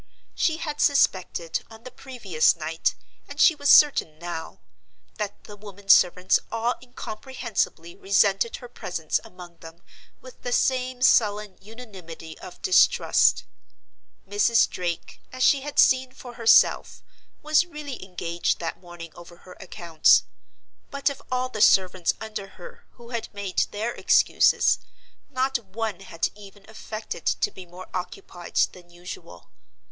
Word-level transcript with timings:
She 0.33 0.57
had 0.57 0.81
suspected, 0.81 1.63
on 1.69 1.83
the 1.83 1.91
previous 1.91 2.55
night, 2.55 2.95
and 3.29 3.39
she 3.39 3.53
was 3.53 3.69
certain 3.69 4.17
now, 4.17 4.59
that 5.19 5.43
the 5.43 5.55
women 5.55 5.89
servants 5.89 6.39
all 6.51 6.73
incomprehensibly 6.81 7.95
resented 7.95 8.55
her 8.55 8.67
presence 8.67 9.19
among 9.23 9.57
them 9.57 9.83
with 10.19 10.41
the 10.41 10.51
same 10.51 11.03
sullen 11.03 11.55
unanimity 11.61 12.35
of 12.39 12.63
distrust. 12.63 13.43
Mrs. 14.27 14.67
Drake, 14.67 15.21
as 15.31 15.43
she 15.43 15.61
had 15.61 15.77
seen 15.77 16.11
for 16.11 16.33
herself, 16.33 17.03
was 17.43 17.67
really 17.67 18.03
engaged 18.03 18.57
that 18.57 18.81
morning 18.81 19.11
over 19.13 19.35
her 19.45 19.53
accounts. 19.59 20.23
But 20.89 21.11
of 21.11 21.21
all 21.31 21.47
the 21.47 21.61
servants 21.61 22.15
under 22.19 22.47
her 22.57 22.85
who 22.93 23.09
had 23.11 23.31
made 23.35 23.67
their 23.69 23.93
excuses 23.93 24.79
not 25.29 25.59
one 25.59 25.99
had 25.99 26.29
even 26.33 26.67
affected 26.67 27.27
to 27.27 27.51
be 27.51 27.67
more 27.67 27.87
occupied 27.93 28.55
than 28.71 28.89
usual. 28.89 29.51